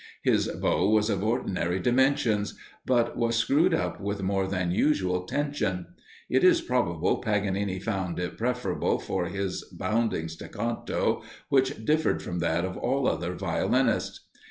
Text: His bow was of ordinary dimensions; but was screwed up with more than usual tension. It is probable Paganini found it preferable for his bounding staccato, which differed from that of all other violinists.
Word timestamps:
His 0.23 0.47
bow 0.47 0.89
was 0.89 1.11
of 1.11 1.23
ordinary 1.23 1.79
dimensions; 1.79 2.55
but 2.87 3.15
was 3.15 3.35
screwed 3.35 3.71
up 3.71 4.01
with 4.01 4.23
more 4.23 4.47
than 4.47 4.71
usual 4.71 5.27
tension. 5.27 5.93
It 6.27 6.43
is 6.43 6.59
probable 6.59 7.17
Paganini 7.21 7.77
found 7.77 8.17
it 8.17 8.35
preferable 8.35 8.97
for 8.97 9.27
his 9.27 9.63
bounding 9.65 10.27
staccato, 10.27 11.21
which 11.49 11.85
differed 11.85 12.23
from 12.23 12.39
that 12.39 12.65
of 12.65 12.77
all 12.77 13.07
other 13.07 13.35
violinists. 13.35 14.21